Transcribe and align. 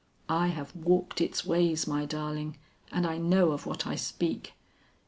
I 0.29 0.47
have 0.47 0.75
walked 0.75 1.21
its 1.21 1.45
ways, 1.45 1.85
my 1.85 2.05
darling, 2.05 2.57
and 2.91 3.05
I 3.05 3.19
know 3.19 3.51
of 3.51 3.67
what 3.67 3.85
I 3.85 3.93
speak. 3.93 4.53